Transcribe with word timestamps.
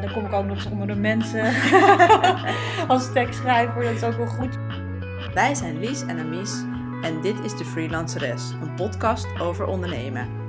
Dan 0.00 0.12
kom 0.12 0.24
ik 0.24 0.32
ook 0.32 0.44
nog 0.44 0.56
eens 0.56 0.66
onder 0.66 0.86
de 0.86 0.94
mensen 0.94 1.54
als 2.88 3.12
tekstschrijver. 3.12 3.84
Dat 3.84 3.92
is 3.92 4.04
ook 4.04 4.16
wel 4.16 4.26
goed. 4.26 4.58
Wij 5.34 5.54
zijn 5.54 5.78
Lies 5.78 6.02
en 6.06 6.18
Amies 6.18 6.62
en 7.02 7.20
dit 7.20 7.40
is 7.44 7.56
de 7.56 7.64
Freelanceres, 7.64 8.52
een 8.62 8.74
podcast 8.74 9.26
over 9.40 9.66
ondernemen. 9.66 10.39